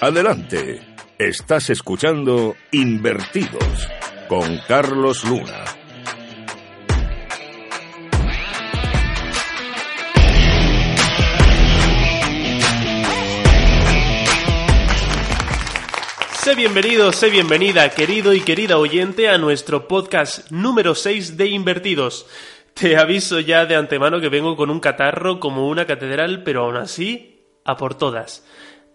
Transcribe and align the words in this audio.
Adelante. 0.00 0.80
Estás 1.18 1.68
escuchando 1.68 2.56
Invertidos 2.72 3.88
con 4.28 4.58
Carlos 4.66 5.24
Luna. 5.24 5.79
Sé 16.50 16.56
bienvenido, 16.56 17.12
sé 17.12 17.30
bienvenida, 17.30 17.88
querido 17.90 18.34
y 18.34 18.40
querida 18.40 18.76
oyente, 18.76 19.28
a 19.28 19.38
nuestro 19.38 19.86
podcast 19.86 20.50
número 20.50 20.96
6 20.96 21.36
de 21.36 21.46
Invertidos. 21.46 22.26
Te 22.74 22.96
aviso 22.96 23.38
ya 23.38 23.66
de 23.66 23.76
antemano 23.76 24.20
que 24.20 24.30
vengo 24.30 24.56
con 24.56 24.68
un 24.68 24.80
catarro 24.80 25.38
como 25.38 25.68
una 25.68 25.86
catedral, 25.86 26.42
pero 26.42 26.64
aún 26.64 26.74
así, 26.74 27.46
a 27.64 27.76
por 27.76 27.94
todas. 27.94 28.44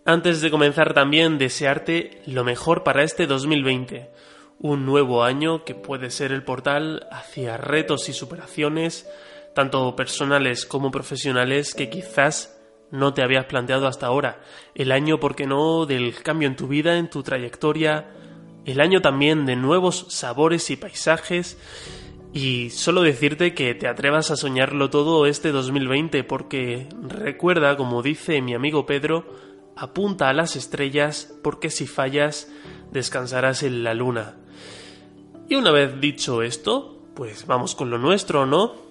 Antes 0.04 0.42
de 0.42 0.52
comenzar 0.52 0.94
también, 0.94 1.38
desearte 1.38 2.22
lo 2.26 2.44
mejor 2.44 2.84
para 2.84 3.04
este 3.04 3.26
2020. 3.26 4.12
Un 4.60 4.86
nuevo 4.86 5.24
año 5.24 5.64
que 5.64 5.76
puede 5.76 6.10
ser 6.10 6.34
el 6.34 6.44
portal 6.44 7.08
hacia 7.10 7.56
retos 7.56 8.10
y 8.10 8.14
superaciones, 8.14 9.10
tanto 9.54 9.96
personales 9.96 10.66
como 10.66 10.92
profesionales, 10.92 11.74
que 11.74 11.90
quizás 11.90 12.55
no 12.92 13.14
te 13.14 13.24
habías 13.24 13.46
planteado 13.46 13.88
hasta 13.88 14.08
ahora. 14.08 14.42
El 14.74 14.92
año, 14.92 15.20
¿por 15.20 15.36
qué 15.36 15.48
no?, 15.48 15.86
del 15.86 16.16
cambio 16.22 16.48
en 16.48 16.56
tu 16.56 16.68
vida, 16.68 16.98
en 16.98 17.10
tu 17.10 17.24
trayectoria. 17.24 18.08
El 18.66 18.82
año 18.82 19.02
también 19.02 19.46
de 19.46 19.56
nuevos 19.56 20.08
sabores 20.10 20.70
y 20.70 20.76
paisajes. 20.76 21.58
Y 22.34 22.70
solo 22.72 23.02
decirte 23.02 23.54
que 23.54 23.74
te 23.76 23.88
atrevas 23.88 24.30
a 24.30 24.36
soñarlo 24.36 24.90
todo 24.90 25.26
este 25.26 25.52
2020 25.52 26.24
porque 26.26 26.90
recuerda, 27.02 27.78
como 27.78 28.02
dice 28.02 28.42
mi 28.42 28.54
amigo 28.54 28.86
Pedro, 28.86 29.26
apunta 29.78 30.30
a 30.30 30.34
las 30.34 30.56
estrellas 30.56 31.34
porque 31.44 31.70
si 31.70 31.88
fallas 31.88 32.52
descansarás 32.92 33.64
en 33.64 33.84
la 33.84 33.94
luna. 33.94 34.36
Y 35.48 35.56
una 35.56 35.72
vez 35.72 36.02
dicho 36.02 36.42
esto, 36.42 36.98
pues 37.14 37.48
vamos 37.48 37.76
con 37.76 37.90
lo 37.90 37.98
nuestro, 37.98 38.46
¿no? 38.46 38.85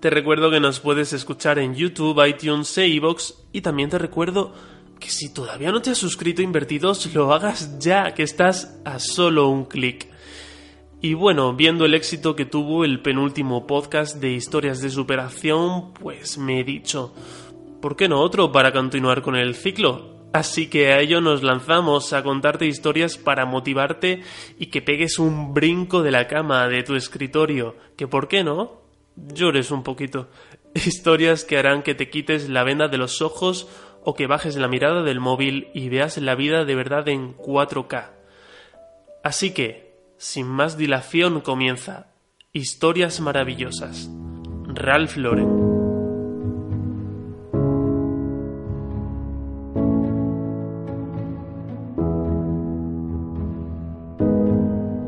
Te 0.00 0.08
recuerdo 0.08 0.50
que 0.50 0.60
nos 0.60 0.80
puedes 0.80 1.12
escuchar 1.12 1.58
en 1.58 1.74
YouTube, 1.74 2.26
iTunes 2.26 2.78
e 2.78 2.88
iVoox 2.88 3.34
y 3.52 3.60
también 3.60 3.90
te 3.90 3.98
recuerdo 3.98 4.54
que 4.98 5.10
si 5.10 5.30
todavía 5.34 5.72
no 5.72 5.82
te 5.82 5.90
has 5.90 5.98
suscrito 5.98 6.40
Invertidos, 6.40 7.12
lo 7.12 7.34
hagas 7.34 7.78
ya, 7.78 8.14
que 8.14 8.22
estás 8.22 8.80
a 8.86 8.98
solo 8.98 9.48
un 9.48 9.66
clic. 9.66 10.08
Y 11.02 11.12
bueno, 11.12 11.54
viendo 11.54 11.84
el 11.84 11.92
éxito 11.92 12.34
que 12.34 12.46
tuvo 12.46 12.86
el 12.86 13.02
penúltimo 13.02 13.66
podcast 13.66 14.16
de 14.16 14.32
historias 14.32 14.80
de 14.80 14.88
superación, 14.88 15.92
pues 15.92 16.38
me 16.38 16.60
he 16.60 16.64
dicho, 16.64 17.12
¿por 17.82 17.94
qué 17.94 18.08
no 18.08 18.22
otro 18.22 18.52
para 18.52 18.72
continuar 18.72 19.20
con 19.20 19.36
el 19.36 19.54
ciclo? 19.54 20.28
Así 20.32 20.68
que 20.68 20.94
a 20.94 21.00
ello 21.00 21.20
nos 21.20 21.42
lanzamos 21.42 22.14
a 22.14 22.22
contarte 22.22 22.64
historias 22.64 23.18
para 23.18 23.44
motivarte 23.44 24.22
y 24.58 24.66
que 24.66 24.80
pegues 24.80 25.18
un 25.18 25.52
brinco 25.52 26.02
de 26.02 26.10
la 26.10 26.26
cama 26.26 26.68
de 26.68 26.84
tu 26.84 26.94
escritorio, 26.94 27.76
que 27.98 28.08
¿por 28.08 28.28
qué 28.28 28.42
no? 28.42 28.79
Llores 29.34 29.70
un 29.70 29.82
poquito. 29.82 30.28
Historias 30.74 31.44
que 31.44 31.58
harán 31.58 31.82
que 31.82 31.94
te 31.94 32.10
quites 32.10 32.48
la 32.48 32.64
venda 32.64 32.88
de 32.88 32.98
los 32.98 33.22
ojos 33.22 33.68
o 34.02 34.14
que 34.14 34.26
bajes 34.26 34.56
la 34.56 34.68
mirada 34.68 35.02
del 35.02 35.20
móvil 35.20 35.68
y 35.74 35.88
veas 35.88 36.18
la 36.18 36.34
vida 36.34 36.64
de 36.64 36.74
verdad 36.74 37.08
en 37.08 37.36
4K. 37.36 38.10
Así 39.22 39.52
que, 39.52 39.94
sin 40.16 40.46
más 40.46 40.76
dilación, 40.76 41.40
comienza 41.40 42.06
Historias 42.52 43.20
maravillosas. 43.20 44.10
Ralph 44.66 45.16
Lauren. 45.16 45.48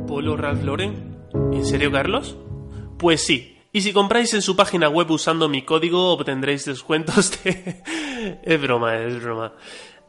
¿Polo 0.07 0.37
Ralph 0.37 0.63
Lauren? 0.63 1.17
¿En 1.53 1.65
serio, 1.65 1.91
Carlos? 1.91 2.37
Pues 2.99 3.25
sí, 3.25 3.52
y 3.73 3.81
si 3.81 3.93
compráis 3.93 4.35
en 4.35 4.43
su 4.43 4.55
página 4.55 4.89
web 4.89 5.11
usando 5.11 5.49
mi 5.49 5.63
código 5.63 6.13
obtendréis 6.13 6.67
descuentos 6.67 7.43
de... 7.43 7.83
es 8.43 8.61
broma, 8.61 8.99
es 8.99 9.23
broma. 9.23 9.55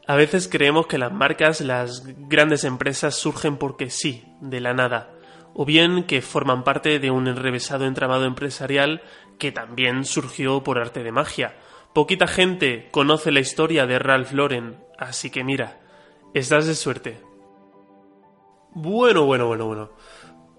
A 0.06 0.16
veces 0.16 0.48
creemos 0.48 0.86
que 0.86 0.98
las 0.98 1.12
marcas, 1.12 1.62
las 1.62 2.02
grandes 2.28 2.64
empresas 2.64 3.14
surgen 3.14 3.56
porque 3.56 3.88
sí, 3.88 4.24
de 4.42 4.60
la 4.60 4.74
nada, 4.74 5.14
o 5.54 5.64
bien 5.64 6.04
que 6.04 6.20
forman 6.20 6.62
parte 6.62 6.98
de 6.98 7.10
un 7.10 7.26
enrevesado 7.26 7.86
entramado 7.86 8.26
empresarial 8.26 9.02
que 9.38 9.50
también 9.50 10.04
surgió 10.04 10.62
por 10.62 10.78
arte 10.78 11.02
de 11.02 11.12
magia. 11.12 11.56
Poquita 11.94 12.26
gente 12.26 12.88
conoce 12.90 13.32
la 13.32 13.40
historia 13.40 13.86
de 13.86 13.98
Ralph 13.98 14.32
Lauren, 14.32 14.76
así 14.98 15.30
que 15.30 15.42
mira, 15.42 15.80
estás 16.34 16.66
de 16.66 16.74
suerte. 16.74 17.20
Bueno, 18.74 19.24
bueno, 19.24 19.46
bueno, 19.46 19.66
bueno. 19.66 19.90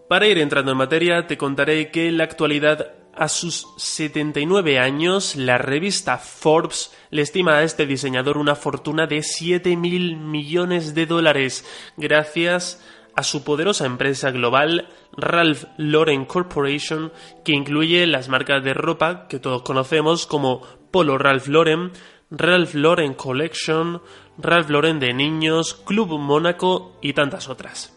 Para 0.08 0.28
ir 0.28 0.38
entrando 0.38 0.72
en 0.72 0.78
materia, 0.78 1.26
te 1.26 1.36
contaré 1.36 1.90
que 1.90 2.08
en 2.08 2.18
la 2.18 2.26
actualidad, 2.26 2.94
a 3.16 3.28
sus 3.28 3.66
79 3.78 4.78
años, 4.78 5.36
la 5.36 5.58
revista 5.58 6.20
Forbes 6.20 6.96
le 7.10 7.24
estima 7.24 7.56
a 7.56 7.64
este 7.64 7.88
diseñador 7.88 8.38
una 8.38 8.54
fortuna 8.54 9.08
de 9.08 9.24
7 9.24 9.76
mil 9.76 10.18
millones 10.18 10.94
de 10.94 11.08
dólares, 11.08 11.66
gracias 11.98 12.86
a 13.16 13.24
su 13.24 13.44
poderosa 13.44 13.88
empresa 13.88 14.30
global 14.30 14.90
Ralph 15.18 15.64
Lauren 15.78 16.26
Corporation, 16.26 17.12
que 17.44 17.54
incluye 17.54 18.06
las 18.06 18.30
marcas 18.30 18.64
de 18.64 18.76
ropa 18.76 19.28
que 19.28 19.40
todos 19.40 19.64
conocemos 19.64 20.28
como 20.28 20.62
Polo 20.92 21.18
Ralph 21.18 21.48
Lauren, 21.48 21.94
Ralph 22.30 22.76
Lauren 22.76 23.16
Collection, 23.16 24.04
Ralph 24.38 24.70
Lauren 24.70 25.00
de 25.00 25.14
niños, 25.14 25.74
Club 25.74 26.20
Mónaco 26.20 27.00
y 27.02 27.14
tantas 27.14 27.50
otras. 27.50 27.95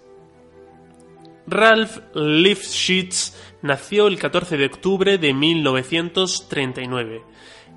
Ralph 1.50 1.98
Lifshitz 2.14 3.34
nació 3.62 4.06
el 4.06 4.19
14 4.19 4.59
de 4.59 4.66
octubre 4.66 5.16
de 5.16 5.32
1939. 5.32 7.22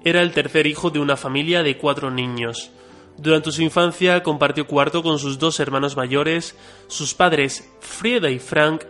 Era 0.04 0.22
el 0.22 0.34
tercer 0.34 0.68
hijo 0.68 0.90
de 0.90 1.00
una 1.00 1.16
familia 1.16 1.64
de 1.64 1.78
cuatro 1.78 2.12
niños. 2.12 2.72
Durante 3.18 3.54
su 3.54 3.62
infancia 3.62 4.24
compartió 4.24 4.68
cuarto 4.68 5.02
con 5.04 5.20
sus 5.20 5.40
dos 5.40 5.62
hermanos 5.62 5.96
mayores. 5.96 6.58
Sus 6.88 7.14
padres, 7.14 7.72
Frieda 7.80 8.30
y 8.30 8.40
Frank, 8.40 8.84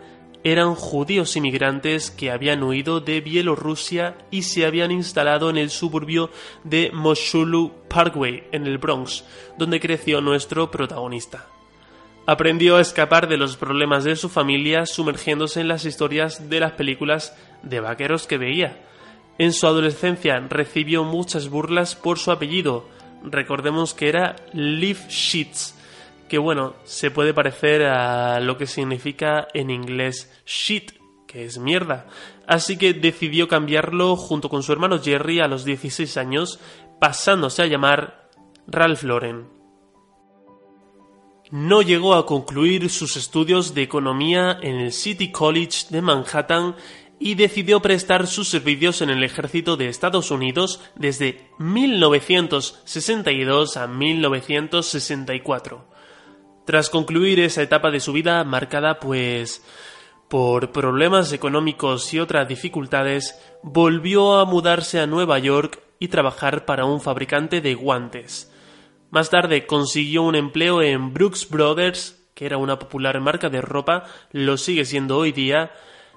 eran 0.44 0.74
judíos 0.74 1.36
inmigrantes 1.36 2.10
que 2.10 2.32
habían 2.32 2.64
huido 2.64 3.02
de 3.02 3.22
Bielorrusia 3.22 4.18
y 4.32 4.42
se 4.42 4.66
habían 4.66 4.90
instalado 4.90 5.52
en 5.52 5.58
el 5.58 5.70
suburbio 5.70 6.32
de 6.64 6.90
Moshulu 6.92 7.72
Parkway, 7.88 8.46
en 8.52 8.66
el 8.66 8.80
Bronx, 8.80 9.26
donde 9.60 9.80
creció 9.80 10.22
nuestro 10.22 10.72
protagonista. 10.72 11.48
Aprendió 12.28 12.78
a 12.78 12.82
escapar 12.82 13.28
de 13.28 13.38
los 13.38 13.58
problemas 13.58 14.04
de 14.04 14.16
su 14.16 14.30
familia 14.30 14.86
sumergiéndose 14.86 15.62
en 15.62 15.68
las 15.68 15.86
historias 15.86 16.50
de 16.50 16.60
las 16.60 16.74
películas 16.74 17.36
de 17.64 17.80
vaqueros 17.80 18.28
que 18.28 18.38
veía. 18.38 18.80
En 19.40 19.54
su 19.54 19.66
adolescencia 19.66 20.40
recibió 20.48 21.04
muchas 21.04 21.50
burlas 21.50 21.96
por 21.96 22.20
su 22.20 22.32
apellido. 22.32 22.88
Recordemos 23.24 23.96
que 23.96 24.08
era 24.08 24.36
Lifshitz, 24.54 25.74
que 26.30 26.38
bueno, 26.38 26.76
se 26.84 27.10
puede 27.10 27.34
parecer 27.34 27.84
a 27.84 28.40
lo 28.40 28.56
que 28.56 28.68
significa 28.68 29.48
en 29.56 29.72
inglés 29.72 30.32
shit, 30.46 30.92
que 31.28 31.46
es 31.46 31.58
mierda. 31.58 32.06
Así 32.46 32.78
que 32.78 32.94
decidió 32.94 33.48
cambiarlo 33.48 34.16
junto 34.16 34.48
con 34.48 34.62
su 34.62 34.72
hermano 34.72 35.02
Jerry 35.02 35.40
a 35.40 35.48
los 35.48 35.66
16 35.66 36.18
años, 36.18 36.60
pasándose 37.00 37.64
a 37.64 37.68
llamar 37.68 38.30
Ralph 38.68 39.02
Lauren 39.04 39.61
no 41.52 41.82
llegó 41.82 42.16
a 42.16 42.26
concluir 42.26 42.90
sus 42.90 43.16
estudios 43.18 43.74
de 43.74 43.82
economía 43.84 44.58
en 44.62 44.78
el 44.78 44.94
City 44.94 45.32
College 45.32 45.88
de 45.90 46.02
Manhattan 46.02 46.78
y 47.20 47.36
decidió 47.36 47.82
prestar 47.82 48.26
sus 48.26 48.48
servicios 48.50 49.02
en 49.02 49.10
el 49.12 49.24
ejército 49.24 49.78
de 49.78 49.90
Estados 49.90 50.32
Unidos 50.32 50.82
desde 50.96 51.52
1962 51.60 53.78
a 53.78 53.86
1964. 53.88 55.86
Tras 56.66 56.90
concluir 56.90 57.40
esa 57.42 57.62
etapa 57.62 57.92
de 57.92 58.00
su 58.00 58.12
vida 58.14 58.44
marcada 58.44 59.00
pues 59.00 59.64
por 60.30 60.72
problemas 60.72 61.32
económicos 61.34 62.12
y 62.14 62.20
otras 62.20 62.48
dificultades, 62.48 63.38
volvió 63.62 64.40
a 64.40 64.46
mudarse 64.46 65.02
a 65.02 65.06
Nueva 65.06 65.38
York 65.40 65.84
y 66.00 66.08
trabajar 66.08 66.64
para 66.64 66.86
un 66.86 67.02
fabricante 67.02 67.60
de 67.60 67.76
guantes. 67.76 68.50
Más 69.12 69.30
tarde 69.30 69.66
consiguió 69.68 70.24
un 70.24 70.36
empleo 70.36 70.82
en 70.82 71.14
Brooks 71.14 71.50
Brothers, 71.50 72.26
que 72.34 72.46
era 72.46 72.58
una 72.58 72.80
popular 72.80 73.20
marca 73.20 73.50
de 73.50 73.60
ropa, 73.60 74.06
lo 74.32 74.56
sigue 74.56 74.86
siendo 74.86 75.18
hoy 75.18 75.34
día, 75.34 75.74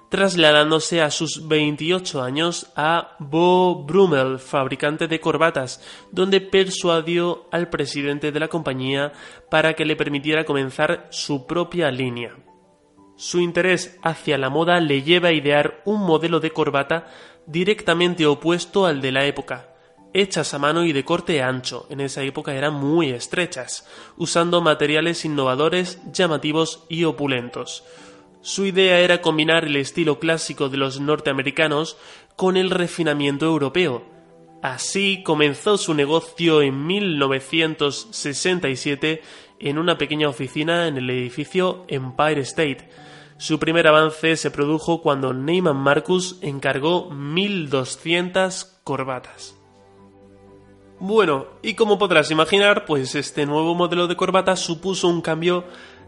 trasladándose 0.09 1.01
a 1.01 1.11
sus 1.11 1.45
28 1.45 2.23
años 2.23 2.71
a 2.77 3.17
Bo 3.19 3.83
Brummel, 3.83 4.39
fabricante 4.39 5.09
de 5.09 5.19
corbatas, 5.19 5.83
donde 6.13 6.39
persuadió 6.39 7.49
al 7.51 7.69
presidente 7.69 8.31
de 8.31 8.39
la 8.39 8.47
compañía 8.47 9.11
para 9.51 9.73
que 9.73 9.83
le 9.83 9.97
permitiera 9.97 10.45
comenzar 10.45 11.07
su 11.09 11.45
propia 11.45 11.91
línea. 11.91 12.37
Su 13.17 13.41
interés 13.41 13.99
hacia 14.03 14.37
la 14.37 14.49
moda 14.49 14.79
le 14.79 15.01
lleva 15.01 15.29
a 15.29 15.33
idear 15.33 15.81
un 15.83 15.99
modelo 15.99 16.39
de 16.39 16.51
corbata 16.51 17.07
directamente 17.45 18.25
opuesto 18.25 18.85
al 18.85 19.01
de 19.01 19.11
la 19.11 19.25
época, 19.25 19.74
hechas 20.15 20.53
a 20.53 20.59
mano 20.59 20.85
y 20.85 20.93
de 20.93 21.03
corte 21.03 21.43
ancho, 21.43 21.87
en 21.89 21.99
esa 21.99 22.23
época 22.23 22.55
eran 22.55 22.73
muy 22.73 23.09
estrechas, 23.09 23.85
usando 24.15 24.61
materiales 24.61 25.25
innovadores, 25.25 25.99
llamativos 26.13 26.85
y 26.87 27.03
opulentos. 27.03 27.83
Su 28.41 28.65
idea 28.65 28.99
era 28.99 29.21
combinar 29.21 29.65
el 29.65 29.75
estilo 29.75 30.19
clásico 30.19 30.69
de 30.69 30.77
los 30.77 31.01
norteamericanos 31.01 31.97
con 32.37 32.55
el 32.55 32.69
refinamiento 32.69 33.45
europeo. 33.45 34.05
Así 34.61 35.21
comenzó 35.21 35.77
su 35.77 35.93
negocio 35.93 36.61
en 36.61 36.87
1967 36.87 39.21
en 39.59 39.77
una 39.77 39.97
pequeña 39.97 40.29
oficina 40.29 40.87
en 40.87 40.95
el 40.97 41.09
edificio 41.09 41.83
Empire 41.89 42.39
State. 42.41 42.87
Su 43.37 43.59
primer 43.59 43.85
avance 43.87 44.37
se 44.37 44.49
produjo 44.49 45.01
cuando 45.01 45.33
Neyman 45.33 45.75
Marcus 45.75 46.39
encargó 46.41 47.11
1200 47.11 48.79
corbatas. 48.85 49.55
Bueno, 50.99 51.47
y 51.61 51.73
como 51.73 51.97
podrás 51.97 52.31
imaginar, 52.31 52.85
pues 52.85 53.15
este 53.15 53.45
nuevo 53.45 53.75
modelo 53.75 54.07
de 54.07 54.15
corbata 54.15 54.55
supuso 54.55 55.09
un 55.09 55.21
cambio 55.21 55.65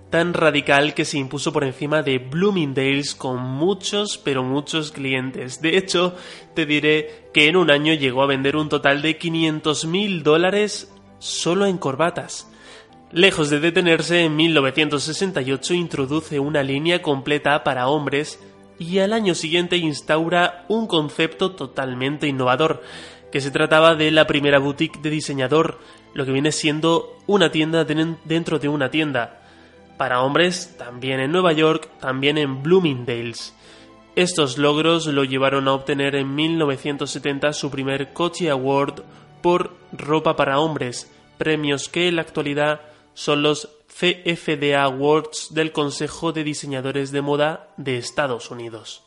tan 0.09 0.33
radical 0.33 0.93
que 0.93 1.03
se 1.03 1.17
impuso 1.17 1.51
por 1.51 1.65
encima 1.65 2.01
de 2.01 2.19
Bloomingdale's 2.19 3.13
con 3.13 3.41
muchos, 3.41 4.17
pero 4.17 4.43
muchos 4.43 4.91
clientes. 4.91 5.61
De 5.61 5.77
hecho, 5.77 6.15
te 6.53 6.65
diré 6.65 7.29
que 7.33 7.47
en 7.47 7.57
un 7.57 7.69
año 7.69 7.93
llegó 7.93 8.23
a 8.23 8.27
vender 8.27 8.55
un 8.55 8.69
total 8.69 9.01
de 9.01 9.17
500 9.17 9.85
mil 9.85 10.23
dólares 10.23 10.89
solo 11.19 11.65
en 11.65 11.77
corbatas. 11.77 12.49
Lejos 13.11 13.49
de 13.49 13.59
detenerse, 13.59 14.23
en 14.23 14.35
1968 14.35 15.73
introduce 15.73 16.39
una 16.39 16.63
línea 16.63 17.01
completa 17.01 17.63
para 17.63 17.87
hombres 17.87 18.39
y 18.79 18.99
al 18.99 19.13
año 19.13 19.33
siguiente 19.33 19.77
instaura 19.77 20.65
un 20.67 20.87
concepto 20.87 21.51
totalmente 21.51 22.27
innovador, 22.27 22.83
que 23.31 23.41
se 23.41 23.51
trataba 23.51 23.95
de 23.95 24.11
la 24.11 24.27
primera 24.27 24.59
boutique 24.59 25.01
de 25.01 25.09
diseñador, 25.09 25.79
lo 26.13 26.25
que 26.25 26.31
viene 26.31 26.51
siendo 26.51 27.17
una 27.27 27.51
tienda 27.51 27.83
dentro 27.83 28.59
de 28.59 28.69
una 28.69 28.89
tienda 28.89 29.41
para 29.97 30.21
hombres 30.21 30.75
también 30.77 31.19
en 31.19 31.31
Nueva 31.31 31.53
York, 31.53 31.89
también 31.99 32.37
en 32.37 32.63
Bloomingdale's. 32.63 33.53
Estos 34.15 34.57
logros 34.57 35.05
lo 35.07 35.23
llevaron 35.23 35.67
a 35.67 35.73
obtener 35.73 36.15
en 36.15 36.33
1970 36.33 37.53
su 37.53 37.69
primer 37.69 38.13
Coty 38.13 38.47
Award 38.47 39.03
por 39.41 39.75
ropa 39.91 40.35
para 40.35 40.59
hombres, 40.59 41.11
premios 41.37 41.89
que 41.89 42.07
en 42.07 42.15
la 42.15 42.23
actualidad 42.23 42.81
son 43.13 43.41
los 43.43 43.69
CFDA 43.87 44.83
Awards 44.83 45.53
del 45.53 45.71
Consejo 45.71 46.31
de 46.31 46.43
Diseñadores 46.43 47.11
de 47.11 47.21
Moda 47.21 47.69
de 47.77 47.97
Estados 47.97 48.51
Unidos. 48.51 49.06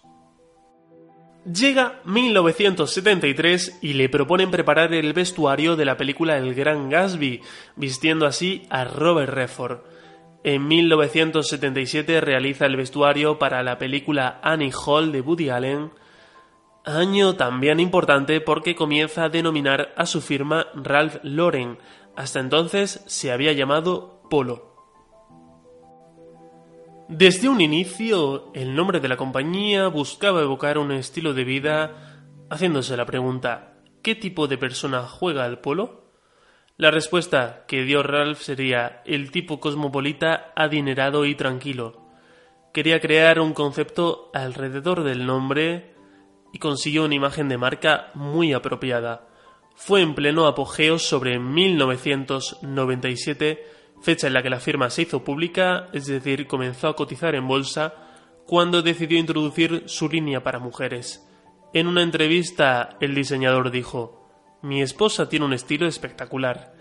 Llega 1.45 2.01
1973 2.05 3.79
y 3.81 3.95
le 3.95 4.11
proponen 4.11 4.51
preparar 4.51 4.93
el 4.93 5.15
vestuario 5.15 5.75
de 5.75 5.87
la 5.87 5.97
película 5.97 6.37
El 6.37 6.55
Gran 6.55 6.91
Gatsby, 6.91 7.41
vistiendo 7.77 8.27
así 8.27 8.67
a 8.69 8.85
Robert 8.85 9.33
Redford. 9.33 9.79
En 10.45 10.69
1977 10.69 12.21
realiza 12.21 12.67
el 12.67 12.77
vestuario 12.77 13.39
para 13.39 13.63
la 13.63 13.79
película 13.79 14.39
Annie 14.43 14.73
Hall 14.85 15.13
de 15.13 15.23
Woody 15.23 15.49
Allen, 15.49 15.91
año 16.85 17.37
también 17.37 17.81
importante 17.81 18.43
porque 18.43 18.75
comienza 18.75 19.25
a 19.25 19.29
denominar 19.31 19.95
a 19.97 20.05
su 20.05 20.21
firma 20.21 20.67
Ralph 20.75 21.17
Lauren, 21.23 21.79
hasta 22.17 22.41
entonces 22.41 23.03
se 23.07 23.33
había 23.33 23.53
llamado 23.53 24.23
Polo. 24.29 24.70
Desde 27.13 27.49
un 27.49 27.61
inicio, 27.61 28.53
el 28.55 28.77
nombre 28.77 29.01
de 29.01 29.09
la 29.09 29.17
compañía 29.17 29.89
buscaba 29.89 30.43
evocar 30.43 30.79
un 30.79 30.93
estilo 30.93 31.35
de 31.35 31.43
vida, 31.43 32.23
haciéndose 32.49 32.97
la 32.97 33.05
pregunta 33.05 33.75
¿qué 34.01 34.15
tipo 34.15 34.47
de 34.47 34.57
persona 34.57 35.03
juega 35.03 35.45
al 35.45 35.59
polo? 35.59 36.05
La 36.77 36.93
respuesta 36.93 37.65
que 37.67 37.83
dio 37.83 38.05
Ralph 38.05 38.39
sería 38.39 39.03
el 39.07 39.33
tipo 39.33 39.59
cosmopolita, 39.59 40.53
adinerado 40.55 41.27
y 41.27 41.35
tranquilo. 41.35 42.01
Quería 42.73 43.01
crear 43.01 43.41
un 43.41 43.55
concepto 43.55 44.31
alrededor 44.33 45.03
del 45.03 45.27
nombre 45.27 45.97
y 46.53 46.61
consiguió 46.61 47.07
una 47.07 47.17
imagen 47.17 47.49
de 47.49 47.59
marca 47.59 48.13
muy 48.15 48.53
apropiada. 48.53 49.27
Fue 49.75 50.01
en 50.01 50.15
pleno 50.15 50.47
apogeo 50.47 51.01
sobre 51.01 51.41
1997, 51.41 53.80
fecha 54.03 54.27
en 54.27 54.35
la 54.35 54.43
que 54.43 54.51
la 54.51 54.61
firma 54.61 54.91
se 54.91 55.03
hizo 55.03 55.25
pública, 55.25 55.89
es 55.93 56.07
decir, 56.07 56.47
comenzó 56.47 56.89
a 56.89 56.97
cotizar 56.97 57.35
en 57.35 57.47
bolsa, 57.47 57.95
cuando 58.47 58.83
decidió 58.83 59.19
introducir 59.19 59.85
su 59.87 60.09
línea 60.09 60.43
para 60.43 60.59
mujeres. 60.59 61.27
En 61.73 61.87
una 61.87 62.03
entrevista, 62.03 62.97
el 63.01 63.15
diseñador 63.15 63.71
dijo 63.71 64.21
mi 64.63 64.83
esposa 64.83 65.29
tiene 65.29 65.47
un 65.47 65.55
estilo 65.55 65.87
espectacular. 65.87 66.75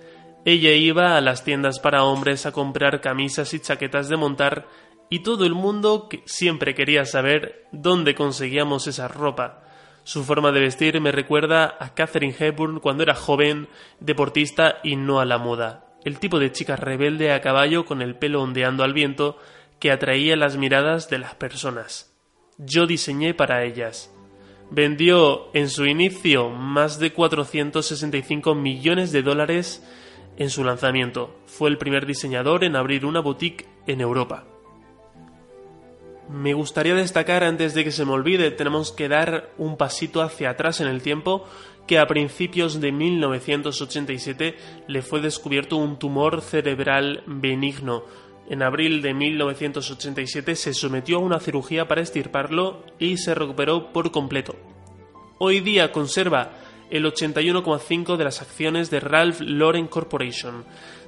Ella 0.43 0.71
iba 0.71 1.15
a 1.15 1.21
las 1.21 1.43
tiendas 1.43 1.79
para 1.79 2.03
hombres 2.03 2.45
a 2.45 2.51
comprar 2.51 2.99
camisas 2.99 3.53
y 3.53 3.59
chaquetas 3.59 4.09
de 4.09 4.17
montar 4.17 4.67
y 5.09 5.19
todo 5.19 5.45
el 5.45 5.53
mundo 5.53 6.09
siempre 6.25 6.75
quería 6.75 7.05
saber 7.05 7.67
dónde 7.71 8.15
conseguíamos 8.15 8.87
esa 8.87 9.07
ropa. 9.07 9.63
Su 10.03 10.23
forma 10.23 10.51
de 10.51 10.59
vestir 10.59 10.99
me 10.99 11.11
recuerda 11.11 11.77
a 11.79 11.93
Catherine 11.93 12.35
Hepburn 12.37 12.79
cuando 12.79 13.03
era 13.03 13.15
joven, 13.15 13.69
deportista 13.99 14.79
y 14.83 14.95
no 14.95 15.19
a 15.19 15.25
la 15.25 15.37
moda. 15.37 15.88
El 16.03 16.19
tipo 16.19 16.39
de 16.39 16.51
chica 16.51 16.75
rebelde 16.75 17.33
a 17.33 17.41
caballo 17.41 17.85
con 17.85 18.01
el 18.01 18.15
pelo 18.15 18.41
ondeando 18.41 18.83
al 18.83 18.93
viento 18.93 19.37
que 19.79 19.91
atraía 19.91 20.35
las 20.35 20.57
miradas 20.57 21.09
de 21.09 21.19
las 21.19 21.35
personas. 21.35 22.13
Yo 22.57 22.87
diseñé 22.87 23.33
para 23.33 23.63
ellas. 23.63 24.13
Vendió 24.71 25.49
en 25.53 25.69
su 25.69 25.85
inicio 25.85 26.49
más 26.49 26.99
de 26.99 27.11
465 27.11 28.55
millones 28.55 29.11
de 29.11 29.23
dólares 29.23 29.83
en 30.37 30.49
su 30.49 30.63
lanzamiento. 30.63 31.35
Fue 31.45 31.69
el 31.69 31.77
primer 31.77 32.05
diseñador 32.05 32.63
en 32.63 32.75
abrir 32.75 33.05
una 33.05 33.19
boutique 33.19 33.67
en 33.87 34.01
Europa. 34.01 34.45
Me 36.29 36.53
gustaría 36.53 36.93
destacar 36.93 37.43
antes 37.43 37.73
de 37.73 37.83
que 37.83 37.91
se 37.91 38.05
me 38.05 38.11
olvide, 38.11 38.51
tenemos 38.51 38.91
que 38.91 39.09
dar 39.09 39.49
un 39.57 39.77
pasito 39.77 40.21
hacia 40.21 40.51
atrás 40.51 40.79
en 40.79 40.87
el 40.87 41.01
tiempo, 41.01 41.45
que 41.89 41.99
a 41.99 42.07
principios 42.07 42.79
de 42.79 42.91
1987 42.91 44.55
le 44.87 45.01
fue 45.01 45.19
descubierto 45.19 45.75
un 45.75 45.97
tumor 45.97 46.41
cerebral 46.41 47.23
benigno 47.25 48.03
en 48.49 48.63
abril 48.63 49.03
de 49.03 49.13
1987 49.13 50.55
se 50.55 50.73
sometió 50.73 51.17
a 51.17 51.21
una 51.21 51.39
cirugía 51.39 51.87
para 51.87 52.01
estirparlo 52.01 52.83
y 52.97 53.17
se 53.17 53.35
recuperó 53.35 53.93
por 53.93 54.11
completo. 54.11 54.55
Hoy 55.37 55.59
día 55.59 55.91
conserva 55.91 56.53
el 56.89 57.05
81,5% 57.05 58.17
de 58.17 58.23
las 58.23 58.41
acciones 58.41 58.89
de 58.89 58.99
Ralph 58.99 59.39
Lauren 59.41 59.85
Corporation. 59.85 60.65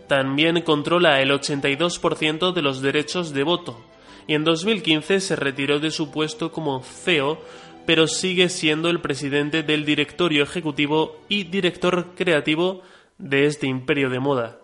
También 0.08 0.62
controla 0.62 1.20
el 1.20 1.32
82% 1.32 2.54
de 2.54 2.62
los 2.62 2.84
derechos 2.84 3.34
de 3.34 3.42
voto. 3.44 3.80
Y 4.28 4.36
en 4.36 4.44
2015 4.44 5.20
se 5.20 5.36
retiró 5.36 5.80
de 5.80 5.90
su 5.90 6.12
puesto 6.12 6.52
como 6.52 6.84
CEO, 6.84 7.40
pero 7.86 8.08
sigue 8.08 8.50
siendo 8.50 8.90
el 8.90 9.02
presidente 9.02 9.64
del 9.64 9.86
directorio 9.86 10.44
ejecutivo 10.44 11.20
y 11.28 11.46
director 11.46 12.16
creativo 12.16 12.82
de 13.18 13.46
este 13.46 13.68
imperio 13.68 14.10
de 14.10 14.20
moda. 14.20 14.60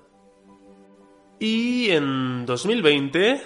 Y 1.39 1.89
en 1.91 2.45
2020 2.45 3.41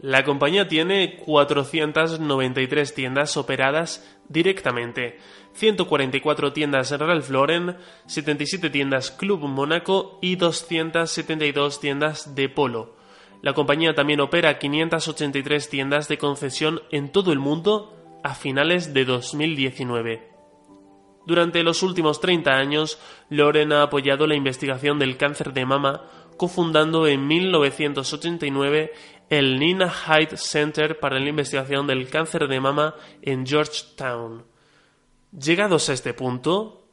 la 0.00 0.24
compañía 0.24 0.68
tiene 0.68 1.16
493 1.24 2.94
tiendas 2.94 3.36
operadas 3.38 4.06
directamente, 4.28 5.18
144 5.54 6.52
tiendas 6.52 6.90
Ralph 6.90 7.30
Lauren, 7.30 7.76
77 8.06 8.68
tiendas 8.68 9.10
Club 9.10 9.40
Monaco 9.40 10.18
y 10.20 10.36
272 10.36 11.80
tiendas 11.80 12.34
de 12.34 12.50
Polo. 12.50 12.94
La 13.40 13.54
compañía 13.54 13.94
también 13.94 14.20
opera 14.20 14.58
583 14.58 15.70
tiendas 15.70 16.08
de 16.08 16.18
concesión 16.18 16.82
en 16.90 17.10
todo 17.10 17.32
el 17.32 17.38
mundo 17.38 17.95
a 18.26 18.34
finales 18.34 18.92
de 18.92 19.04
2019. 19.04 20.28
Durante 21.26 21.62
los 21.62 21.84
últimos 21.84 22.20
30 22.20 22.50
años, 22.50 22.98
Loren 23.30 23.72
ha 23.72 23.82
apoyado 23.82 24.26
la 24.26 24.34
investigación 24.34 24.98
del 24.98 25.16
cáncer 25.16 25.52
de 25.52 25.64
mama 25.64 26.02
cofundando 26.36 27.06
en 27.06 27.24
1989 27.28 28.92
el 29.30 29.60
Nina 29.60 29.88
Hyde 29.90 30.36
Center 30.36 30.98
para 30.98 31.20
la 31.20 31.28
investigación 31.28 31.86
del 31.86 32.08
cáncer 32.08 32.48
de 32.48 32.58
mama 32.58 32.96
en 33.22 33.46
Georgetown. 33.46 34.44
Llegados 35.30 35.88
a 35.88 35.92
este 35.92 36.12
punto, 36.12 36.88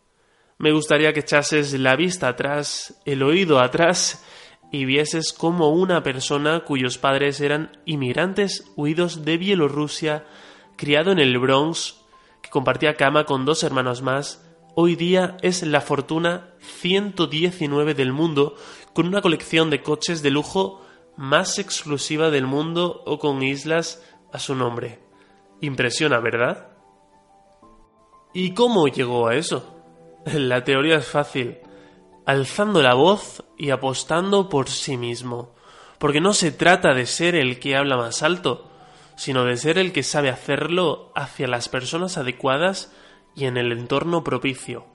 me 0.59 0.71
gustaría 0.71 1.13
que 1.13 1.21
echases 1.21 1.73
la 1.73 1.95
vista 1.95 2.27
atrás, 2.27 3.01
el 3.05 3.23
oído 3.23 3.59
atrás 3.59 4.23
y 4.71 4.85
vieses 4.85 5.33
cómo 5.33 5.69
una 5.69 6.03
persona 6.03 6.59
cuyos 6.59 6.99
padres 6.99 7.41
eran 7.41 7.71
inmigrantes 7.85 8.71
huidos 8.75 9.25
de 9.25 9.37
Bielorrusia, 9.37 10.25
criado 10.75 11.11
en 11.11 11.19
el 11.19 11.37
Bronx, 11.39 12.01
que 12.41 12.49
compartía 12.49 12.95
cama 12.95 13.25
con 13.25 13.45
dos 13.45 13.63
hermanos 13.63 14.01
más, 14.01 14.45
hoy 14.75 14.95
día 14.95 15.37
es 15.41 15.63
la 15.63 15.81
fortuna 15.81 16.53
119 16.59 17.93
del 17.93 18.13
mundo, 18.13 18.55
con 18.93 19.07
una 19.07 19.21
colección 19.21 19.69
de 19.69 19.81
coches 19.81 20.21
de 20.21 20.31
lujo 20.31 20.81
más 21.15 21.59
exclusiva 21.59 22.29
del 22.29 22.45
mundo 22.45 23.03
o 23.05 23.19
con 23.19 23.43
islas 23.43 24.03
a 24.31 24.39
su 24.39 24.55
nombre. 24.55 24.99
Impresiona, 25.61 26.19
¿verdad? 26.19 26.69
¿Y 28.33 28.53
cómo 28.53 28.87
llegó 28.87 29.27
a 29.27 29.35
eso? 29.35 29.75
La 30.25 30.63
teoría 30.63 30.97
es 30.97 31.07
fácil 31.07 31.57
alzando 32.25 32.81
la 32.81 32.93
voz 32.93 33.43
y 33.57 33.69
apostando 33.69 34.49
por 34.49 34.69
sí 34.69 34.97
mismo, 34.97 35.53
porque 35.99 36.21
no 36.21 36.33
se 36.33 36.51
trata 36.51 36.93
de 36.93 37.05
ser 37.05 37.35
el 37.35 37.59
que 37.59 37.75
habla 37.75 37.97
más 37.97 38.23
alto, 38.23 38.69
sino 39.15 39.45
de 39.45 39.57
ser 39.57 39.77
el 39.77 39.91
que 39.91 40.03
sabe 40.03 40.29
hacerlo 40.29 41.11
hacia 41.15 41.47
las 41.47 41.69
personas 41.69 42.17
adecuadas 42.17 42.93
y 43.35 43.45
en 43.45 43.57
el 43.57 43.71
entorno 43.71 44.23
propicio, 44.23 44.85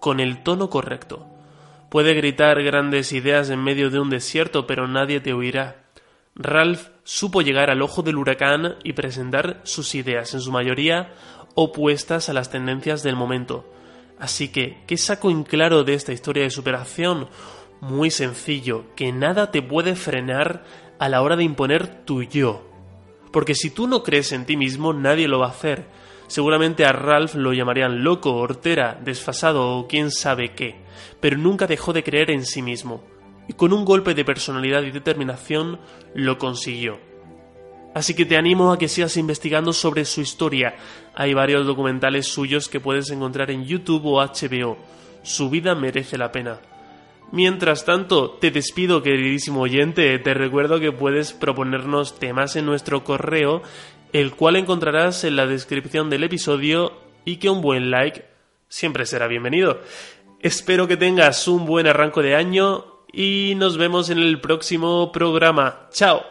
con 0.00 0.20
el 0.20 0.42
tono 0.42 0.70
correcto. 0.70 1.26
Puede 1.90 2.14
gritar 2.14 2.62
grandes 2.62 3.12
ideas 3.12 3.50
en 3.50 3.62
medio 3.62 3.90
de 3.90 4.00
un 4.00 4.10
desierto, 4.10 4.66
pero 4.66 4.88
nadie 4.88 5.20
te 5.20 5.32
oirá. 5.32 5.84
Ralph 6.34 6.88
supo 7.04 7.42
llegar 7.42 7.70
al 7.70 7.82
ojo 7.82 8.02
del 8.02 8.16
huracán 8.16 8.76
y 8.82 8.94
presentar 8.94 9.60
sus 9.64 9.94
ideas, 9.94 10.32
en 10.32 10.40
su 10.40 10.50
mayoría 10.50 11.12
opuestas 11.54 12.30
a 12.30 12.32
las 12.32 12.50
tendencias 12.50 13.02
del 13.02 13.14
momento, 13.14 13.72
Así 14.22 14.50
que, 14.50 14.78
¿qué 14.86 14.96
saco 14.96 15.32
en 15.32 15.42
claro 15.42 15.82
de 15.82 15.94
esta 15.94 16.12
historia 16.12 16.44
de 16.44 16.50
superación? 16.50 17.28
Muy 17.80 18.12
sencillo, 18.12 18.84
que 18.94 19.10
nada 19.10 19.50
te 19.50 19.62
puede 19.62 19.96
frenar 19.96 20.62
a 21.00 21.08
la 21.08 21.22
hora 21.22 21.34
de 21.34 21.42
imponer 21.42 22.04
tu 22.04 22.22
yo. 22.22 22.71
Porque 23.32 23.54
si 23.54 23.70
tú 23.70 23.86
no 23.86 24.02
crees 24.02 24.32
en 24.32 24.44
ti 24.44 24.56
mismo, 24.56 24.92
nadie 24.92 25.26
lo 25.26 25.40
va 25.40 25.46
a 25.46 25.50
hacer. 25.50 25.86
Seguramente 26.26 26.84
a 26.84 26.92
Ralph 26.92 27.34
lo 27.34 27.52
llamarían 27.52 28.04
loco, 28.04 28.34
hortera, 28.36 28.98
desfasado 29.02 29.76
o 29.76 29.88
quién 29.88 30.10
sabe 30.10 30.54
qué, 30.54 30.76
pero 31.20 31.36
nunca 31.36 31.66
dejó 31.66 31.92
de 31.92 32.02
creer 32.02 32.30
en 32.30 32.44
sí 32.44 32.62
mismo. 32.62 33.02
Y 33.48 33.54
con 33.54 33.72
un 33.72 33.84
golpe 33.84 34.14
de 34.14 34.24
personalidad 34.24 34.82
y 34.82 34.92
determinación 34.92 35.80
lo 36.14 36.38
consiguió. 36.38 37.00
Así 37.94 38.14
que 38.14 38.24
te 38.24 38.38
animo 38.38 38.72
a 38.72 38.78
que 38.78 38.88
sigas 38.88 39.16
investigando 39.16 39.72
sobre 39.72 40.04
su 40.04 40.22
historia. 40.22 40.76
Hay 41.14 41.34
varios 41.34 41.66
documentales 41.66 42.26
suyos 42.26 42.68
que 42.68 42.80
puedes 42.80 43.10
encontrar 43.10 43.50
en 43.50 43.64
YouTube 43.64 44.06
o 44.06 44.22
HBO. 44.22 44.78
Su 45.22 45.50
vida 45.50 45.74
merece 45.74 46.16
la 46.16 46.32
pena. 46.32 46.60
Mientras 47.30 47.84
tanto, 47.84 48.30
te 48.32 48.50
despido, 48.50 49.02
queridísimo 49.02 49.62
oyente. 49.62 50.18
Te 50.18 50.34
recuerdo 50.34 50.80
que 50.80 50.92
puedes 50.92 51.32
proponernos 51.32 52.18
temas 52.18 52.56
en 52.56 52.66
nuestro 52.66 53.04
correo, 53.04 53.62
el 54.12 54.32
cual 54.32 54.56
encontrarás 54.56 55.24
en 55.24 55.36
la 55.36 55.46
descripción 55.46 56.10
del 56.10 56.24
episodio 56.24 56.92
y 57.24 57.36
que 57.36 57.48
un 57.48 57.62
buen 57.62 57.90
like 57.90 58.24
siempre 58.68 59.06
será 59.06 59.28
bienvenido. 59.28 59.80
Espero 60.40 60.88
que 60.88 60.96
tengas 60.96 61.46
un 61.48 61.66
buen 61.66 61.86
arranco 61.86 62.20
de 62.20 62.34
año 62.34 62.84
y 63.12 63.54
nos 63.56 63.76
vemos 63.76 64.10
en 64.10 64.18
el 64.18 64.40
próximo 64.40 65.12
programa. 65.12 65.88
¡Chao! 65.92 66.22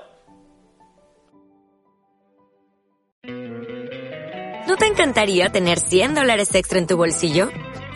¿No 4.67 4.77
te 4.77 4.85
encantaría 4.85 5.49
tener 5.49 5.79
100 5.79 6.15
dólares 6.15 6.53
extra 6.55 6.79
en 6.79 6.87
tu 6.87 6.97
bolsillo? 6.97 7.49